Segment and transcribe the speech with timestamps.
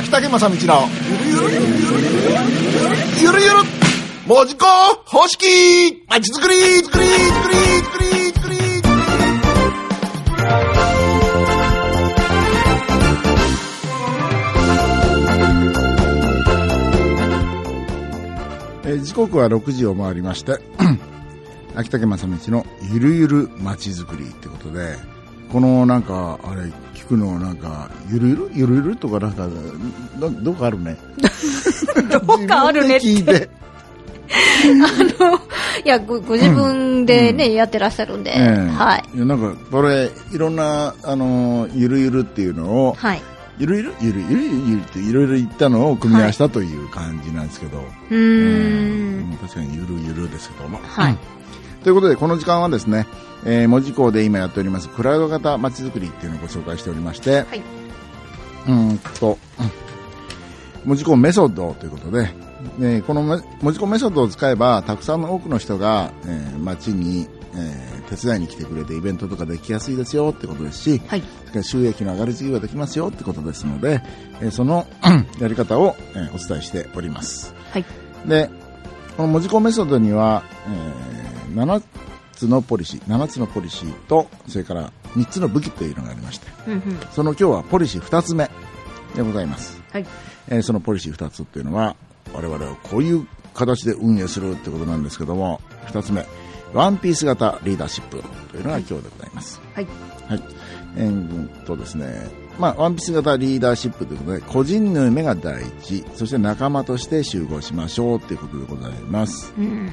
[0.00, 0.88] 秋竹正道の
[1.28, 1.98] ゆるゆるゆるゆる
[3.20, 3.56] ゆるゆる
[4.26, 4.64] 文字工
[5.04, 6.02] 方式。
[6.08, 8.56] まちづくりづくりづくりづくりづくり。
[18.84, 20.60] えー時刻は6時を回りまして
[21.76, 24.96] 秋竹正道のゆるゆるまちづくりってことで
[25.52, 26.62] このなんかあれ
[26.94, 28.50] 聞くのなんかゆるゆる？
[28.54, 29.48] ゆるゆるとかなんか
[30.18, 30.96] どどっかあるね。
[32.10, 33.50] どっかあるねって。
[34.30, 35.36] あの、
[35.84, 38.70] いや、ごご自分でね、やってらっしゃるんで、ええ。
[38.70, 39.18] はい。
[39.18, 43.22] やなんかこれいろんなあのゆるゆるっていうのを、はい。
[43.58, 43.92] ゆるゆる？
[44.00, 47.78] ゆるゆるゆるっていろいろ言ったのを組み合わせたという感じなんですけど、
[48.10, 49.36] うーん。
[49.42, 50.68] 確かにゆるゆるですけど。
[50.68, 50.78] も。
[50.86, 51.16] はい。
[51.82, 53.06] ということで、この時間はですね、
[53.44, 57.62] えー文字工で今やっております、クラウド型まちづくりっていうのをご紹介しておりまして、はい。
[58.66, 59.70] うーんと、うん
[60.86, 62.30] 文字工メソッドということで、
[62.78, 71.22] ねこのめ文字工メソッドを使えば、たくさんの多くの人が、えー街に、えー手伝いに来てくれてイベントとかできやすいですよってことですし、はい。
[71.62, 74.02] 収益の上がり次ぎができますよってことですので、
[74.40, 77.54] えーそのうんやり方を、えーお伝えしております。
[77.72, 77.84] はい。
[78.26, 78.50] で、
[79.16, 81.09] この文字工メソッドには、えー
[81.50, 81.82] 7
[82.32, 86.80] つのポリシー、7つのポリシーと、それから3つの武器というのがありまして、うんうん。
[87.12, 88.50] その今日はポリシー2つ目
[89.14, 89.80] でございます。
[89.92, 90.06] はい。
[90.48, 91.96] えーそのポリシー2つっていうのは、
[92.32, 96.24] 我々はこういう形で運営するってことなんですけども、2つ目、
[96.72, 99.60] ワンピース型リーダーシップというのが今日でございます。
[99.74, 99.86] はい。
[100.28, 100.42] はい。
[100.96, 102.28] えーっとですね、
[102.58, 109.52] まあ、ワンピース型リーダーシップということで、個人の夢が第一、そして仲間として集合しましょうということでございます。
[109.58, 109.90] うん。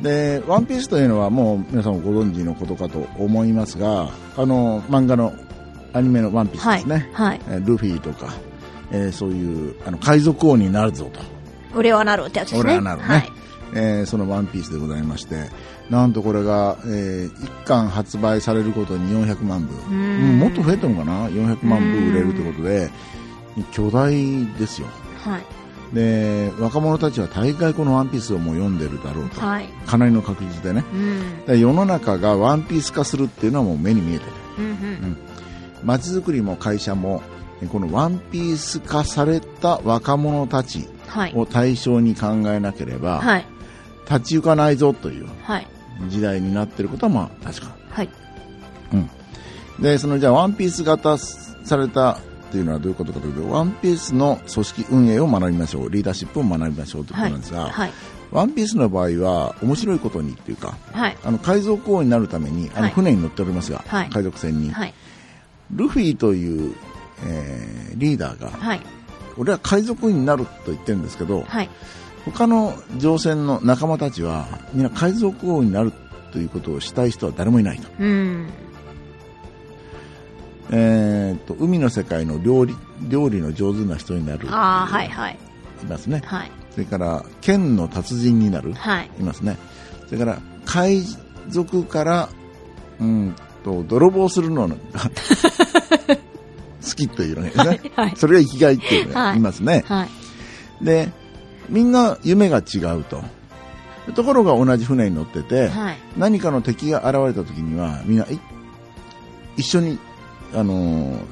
[0.00, 5.32] で、ワンピースというのはもう皆さんご存知のことかと思いますが、あの、漫画の
[5.92, 7.10] アニメのワンピースはいですね。。
[7.12, 7.40] はい。
[7.48, 8.32] えールフィとか、
[8.90, 11.20] えーそういう、あの、海賊王になるぞと。
[11.74, 12.72] 俺はなるってやつですね。
[12.72, 13.32] 俺はなるねはい。
[13.74, 15.48] えーそのワンピースでございまして、
[15.90, 19.94] なんとこれが、え1巻発売されることに400万部。
[19.94, 22.90] んうんもっと増えたのかな ?400 万部売れるということで、
[23.72, 24.12] 巨大
[24.58, 24.88] ですよ。
[25.24, 25.42] はい。
[25.92, 29.40] で、若者たちは大概このワンピースをもう読んでるだろうと。
[29.40, 29.68] はい。
[29.86, 30.84] かなりの確率でね。
[30.92, 31.44] うん。
[31.46, 34.32] で世の中がワンピース化するっていうのはもう目に見えてる。
[34.58, 35.16] うんうん。
[35.84, 37.22] 街づくりも会社も、
[37.70, 41.32] このワンピース化された若者たちはい。
[41.34, 43.46] を対象に考えなければ、はい。
[44.08, 45.66] 立ち行かないぞというはい。
[46.08, 47.74] 時代になっていることはまあ確か。
[47.90, 48.08] はい。
[49.80, 52.18] で、そのじゃあワンピース型された
[52.48, 57.92] っていうのはどういうことかというと、ワンピースの組織運営を学びましょう、リーダーシップを学びましょうということなんですが、はい。
[58.30, 61.16] ワンピースの場合は面白いことにっていうか、はい。
[61.24, 64.94] あの海賊王になるために、あのはい船に乗っておりますが、はい海賊船に、はい。
[65.72, 66.74] ルフィという、
[67.24, 68.80] えーリーダーが、はい。
[69.38, 71.70] 俺は海賊になると言ってるんですけど、はい。
[72.26, 75.92] 他の乗船の仲間たちは、みんな海賊王になる
[76.32, 77.88] ということをしたい人は誰もいないと。
[77.98, 78.48] うん。
[80.70, 82.74] えー、と海の世界の料理
[83.08, 85.38] 料理の上手な人になるああ、はいはい。
[85.82, 86.50] いますねはい。
[86.72, 89.10] それから剣の達人になるはい。
[89.18, 89.56] いますね
[90.06, 91.02] それから海
[91.48, 92.28] 賊から
[92.98, 94.74] うんと泥棒するのが
[96.86, 98.12] 好きというのがね、はい。
[98.18, 100.06] それが生きがいっていうのがはいいますね、は
[100.80, 100.84] い。
[100.84, 101.10] で
[101.68, 103.22] みんな夢が違うと
[104.14, 105.98] ところが同じ船に乗ってて、はい。
[106.16, 108.38] 何かの敵が現れた時にはみんない
[109.56, 109.98] 一緒に、
[110.54, 110.74] あの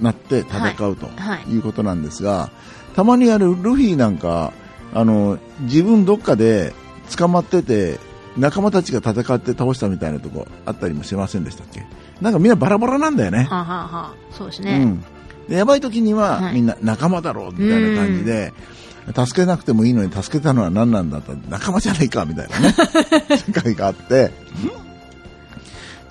[0.00, 1.58] ーなって戦うとはいい。
[1.58, 2.50] うことなんですが、
[2.96, 4.52] たまにあるルフィなんか、
[4.94, 6.72] あのー自分どっかで
[7.16, 7.98] 捕まってて
[8.36, 11.84] 仲間たちが戦って倒したみたいなとこあったりもしませんでしたっけ？
[12.20, 13.44] なんかみんなバラバラなんだよね。
[13.50, 14.78] はあ、はあはあ、そうですね。
[14.82, 15.04] うん、
[15.48, 16.54] でやばい時には、はい。
[16.54, 18.52] みんな仲間だろうみたいな感じで、
[19.14, 22.74] 助けなくてもいいのに助けたのは何なんだと仲間じゃないかみたいなね
[23.36, 24.30] 世界があって。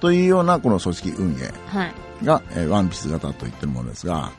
[0.00, 1.52] というようなこの組織運営。
[1.66, 1.92] はい。
[2.24, 4.32] が、えーワンピース型と言ってるものですが、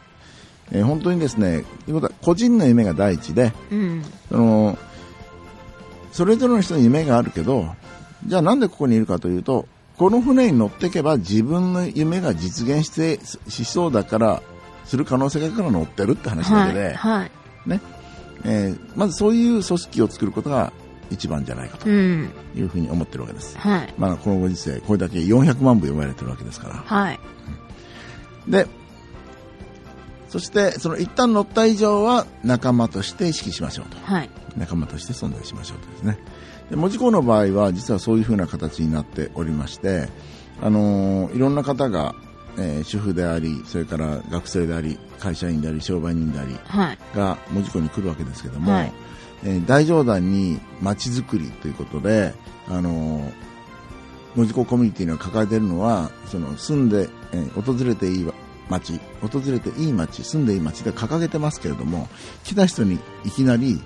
[0.72, 4.04] えー本当にですねということは個人の夢が第一でうん。
[4.30, 4.78] その
[6.12, 7.68] それぞれの人の夢があるけど
[8.26, 9.68] じゃあなんでここにいるかというと
[9.98, 13.20] この船に乗っていけば自分の夢が実現して
[13.50, 14.42] しそうだから
[14.86, 16.68] する可能性があるから乗ってるって話だはい。
[16.70, 17.32] けで、はい。
[17.70, 17.82] ね
[18.46, 20.72] えーまずそういう組織を作ることが
[21.12, 22.30] 一番じゃないかとうん。
[22.56, 23.94] いうふうに思ってるわけです、はい。
[23.98, 27.20] まあ、このご時世これだけ400万部読まれてるわけですからはい。
[28.48, 28.68] で
[30.30, 34.30] そしてその一旦乗った以上は仲間として意識しましょうとはい。
[34.58, 36.18] 仲間として存在しましょうとですね
[36.70, 40.08] で文字工の場合は実はそういうふうな形になっておりまして、
[40.62, 42.14] あのーいろんな方が、
[42.60, 46.98] えー主婦でありそれから学生であり、会社員であり商売人でありはい。
[47.16, 48.94] が門司港に来るわけですけども、はい
[49.46, 52.36] えー大乗団に街づくりということで、
[52.68, 53.32] あのー
[54.36, 58.28] 門司港コミュニティが抱えているのはその住んで、えー訪れていい
[58.70, 62.08] 街訪れていい街住んでいい街で掲げてますけれども
[62.44, 63.82] 来た人にいきなり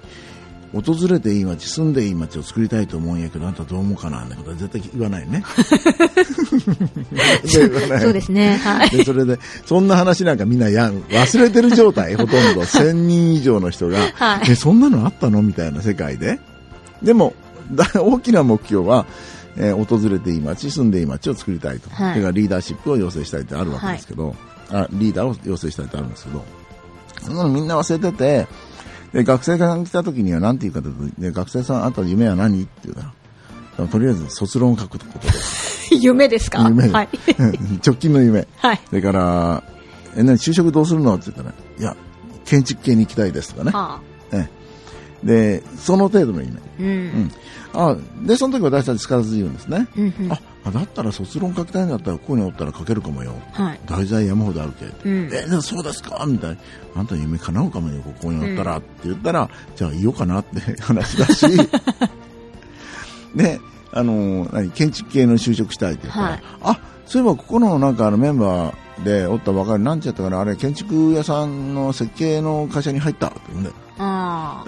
[0.73, 5.43] 訪れていい街住んでいい街を作りたいと思うんやけどあんたどう思うかなってことは絶対言わないね
[7.45, 8.57] そうですね。
[8.57, 8.89] はい。
[8.89, 12.61] で、それで、そんな話なんかみんなやん、忘れてる状態、ほとんど。
[12.61, 15.41] 1000人以上の人が、はいえ、そんなのあったの？
[15.41, 16.39] みたいな世界で。
[17.01, 17.33] でも、
[17.71, 19.05] だ大きな目標は、
[19.57, 21.89] えー訪れていい街、住んでいい街を作りたいと。
[21.89, 24.35] はいそれからリーダーシップを要請したいってあるわけですけど、
[24.71, 26.43] あリーダーを要請したいってあるんですけど、
[27.21, 28.47] そんなのみんな忘れてて、
[29.13, 33.13] で、学生が来た時には何て言うかというと、で学生さん、あんたの夢は何って言うか
[33.77, 35.93] ら、とりあえず卒論を書くことです。
[36.01, 36.63] 夢ですか？
[36.67, 37.09] 夢はい。
[37.85, 38.47] 直近の夢。
[38.57, 38.81] はい。
[38.89, 39.63] それから、
[40.15, 41.15] え、何、就職どうするの？
[41.15, 41.95] って言ったら、いや、
[42.45, 43.71] 建築系に行きたいですとかね。
[43.71, 43.99] はあ。
[44.31, 44.62] ええ
[45.23, 46.51] で、その程度の夢。
[46.51, 46.61] う。
[46.79, 47.31] うんん。
[47.73, 49.87] あで、その時私たち使わず言うんですね。
[49.97, 53.33] うんうんあ、あだったら卒論書きたいんだったら、ここにおったら書けるかもよ。
[53.51, 53.79] はい。
[53.85, 54.85] 題材山ほどあるけ。
[54.85, 56.57] うんえ、でもそうですかみたいな。
[56.95, 58.77] あんたの夢叶うかもよ、ここにおったら。
[58.77, 61.47] って言ったら、じゃあ言おうかなって 話だし。
[63.35, 63.59] で、
[63.91, 73.71] あの何、建築系の就職したいって言ったら、はいあ、そういえばここのなんかあのメンバーでおったばかり、なんちゃったかな、あれ、建築屋さんの設計の会社に入ったって言うんで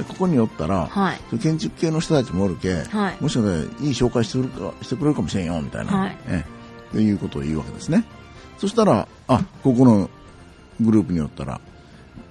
[0.08, 0.88] ここにおったら、あ。
[0.88, 1.38] はい。
[1.40, 6.46] 建築系の人たちもおるけ、はいもしかしたらいい紹介してくれるかしてくれるかもしれんよ、みたいな、はいえ
[6.92, 8.04] え、ということを言うわけですね。
[8.58, 10.10] そしたら、あ、ここの
[10.82, 11.60] グループにおったら、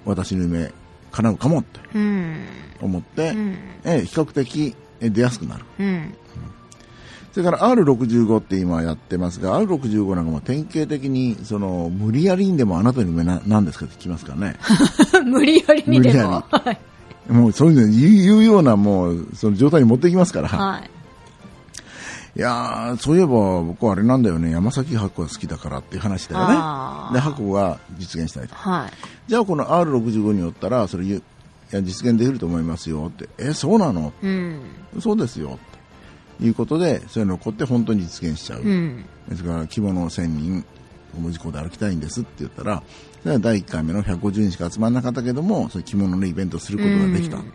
[0.04, 0.72] 私の夢
[1.12, 2.46] 叶うかもってうん。
[2.80, 3.58] 思って、うん。
[3.84, 5.64] ええ比較的え出やすくなる。
[5.78, 6.14] うん。
[7.32, 14.56] それから R65 って今やってますが、R65 なんかも典型的に、その、無理やりにでもあなたの夢な何ですかって聞きますからね。
[15.26, 16.44] 無理やりにで無理やも。
[17.28, 17.38] はい。
[17.38, 20.48] もうそういうの言うようなもう、その状態に持ってきますから。
[20.48, 20.90] はい。
[22.36, 26.54] いやー、そういえば僕はあれなんだよね、山崎箱が好きだからっていう話だよね。
[27.12, 28.56] で、箱が実現したいと。
[28.56, 28.90] はい。
[29.28, 31.10] じゃあこの R65 によったら、それい
[31.70, 33.28] や実現できると思いますよって。
[33.38, 34.12] え、そうなの？
[34.20, 34.60] うん。
[35.00, 35.60] そうですよ。
[36.34, 38.62] っていうことで、そういうの起こって本当に実現しちゃう。
[38.62, 39.04] うん。
[39.28, 40.64] ですから、規模の1000人、
[41.20, 42.82] 門司港で歩きたいんですって言ったら、
[43.22, 47.36] それは第1回目の150人しか集まらなかったけども、そういう着物のイベントをすることができた。
[47.38, 47.52] うん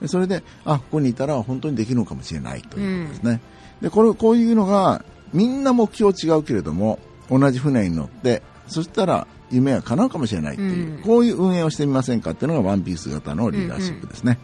[0.00, 3.40] でそれで、あ、ここにいたら本当にできるのかもしれないということですね。
[3.80, 6.98] で、これ、こういうのが、みんな目標違うけれども、
[7.30, 14.38] 同じ船に乗って、そしたら夢は叶うかもしれないっていう、うんこういう運営をしてみませんかっていうのがワンピース型のリーダーシップですね。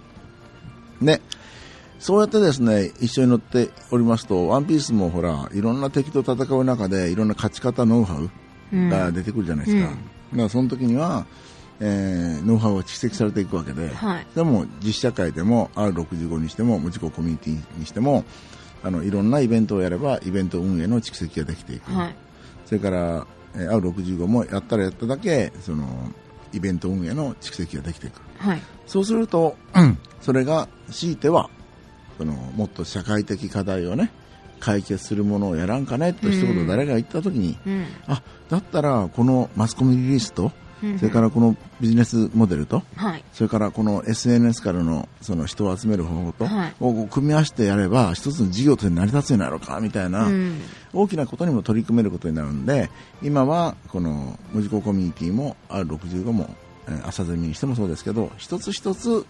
[1.02, 1.20] で、
[1.98, 8.30] そうやってですね、一緒に乗っておりますと、ワンピースもほら、いろんな敵と戦う中で、いろんな勝ち方、ノウハウ
[8.72, 9.88] うんが出てくるじゃないですか。
[9.88, 9.96] うん
[10.30, 11.24] だからその時には、
[11.80, 14.26] えーノウハウが蓄積されていくわけで、はい。
[14.34, 18.24] でも実社会でも R65 にしても、無事故コミュニティにしても、
[18.82, 21.90] あの、いろんなイベントをやれば、イベント運営の蓄積ができていく。
[21.92, 22.16] はい。
[22.66, 25.86] それから、えー R65 もやったらやっただけ、その、
[26.52, 28.20] イベント運営の蓄積ができていく。
[28.38, 28.62] はい。
[28.86, 29.56] そうすると、
[30.20, 31.48] それが強いては、
[32.18, 34.10] その、もっと社会的課題をね、
[34.60, 37.86] 解決するものをやらんかねと一言誰が言ったときに、うん。
[38.06, 43.24] あ、だったらこのマスコミリリースと、うんそれからこのビジネスモデルと、はい。
[43.32, 50.60] それからこの SNS からのその人を集める方法と、はいを組み合わせてやれば一つの事業として成り立つようになるかみたいな、うん。
[50.92, 52.90] 大きなことにも取り組めることになるんで、
[53.22, 56.54] 今はこの無事故コミュニティも R65 も、
[56.86, 59.26] えー朝ゼミにしてもそうですけど、一つ一つ、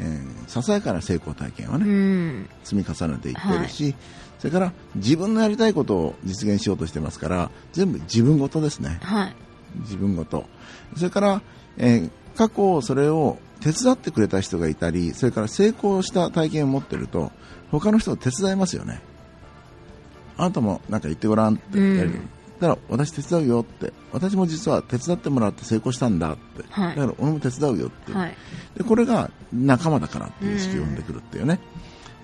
[0.00, 2.48] えーささやかな成功体験をうね、ん。
[2.64, 3.94] 積み重ねていってるし、
[4.38, 8.98] それから自分のやりたいことを実現しようとしてますから、全部自分ごとですね。
[9.02, 9.36] はい。
[9.80, 10.46] 自分ごと。
[10.96, 11.42] それから、
[11.76, 17.32] えー過去それを手伝ってくれた人がいたり、それから成功した体験を持ってると、
[17.72, 19.02] 他の人が手伝いますよね。
[20.36, 22.10] あなたもなんか言ってごらんってやる。
[22.10, 23.92] うんだから私手伝うよって。
[24.12, 26.64] 私も実は手伝ってもらって成功したんだって。
[26.70, 28.12] はいだから俺も手伝うよって。
[28.12, 28.36] はい。
[28.76, 31.60] で、これが仲間だからっていう意識を生んでくるっていうね。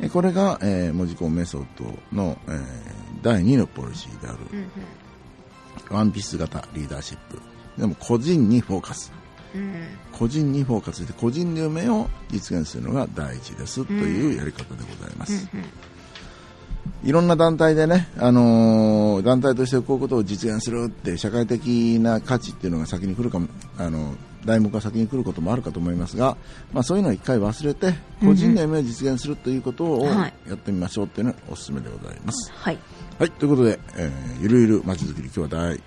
[0.00, 5.97] えこれが、えー、文字工メソッドの、えー第2のポリシーである、うん。
[5.97, 7.41] ワンピース型リーダーシップ。
[7.81, 9.11] でも個人にフォーカス。
[9.55, 9.87] うん。
[10.12, 15.49] 個人にフォーカスして個人の夢を実現するのが第一ですというやり方でございます。
[17.04, 26.37] いろんな団体でね、あのー団体としてこういうことを実現するって社会的な価値っていうのが先に来るかも、あの題目が先に来ることもあるかと思いますが、
[26.73, 32.50] まあ、そういうのを一回忘れて個人の夢を実現するということをはいやってみましょうっていうのがおすすめでございます。
[32.52, 32.78] はい。
[33.18, 35.80] はい、ということで、えーゆるゆるまちづくり今日は第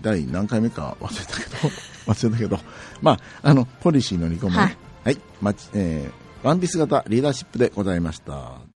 [0.00, 1.70] 第何回目か忘れたけど
[2.06, 2.58] 忘れたけど、
[3.00, 4.58] まあ、あの、ポリシーの2個目ね。
[4.58, 4.70] は
[5.04, 5.18] はいい。
[5.40, 8.71] まち、えー、ワンピース型リーダーシップでございました。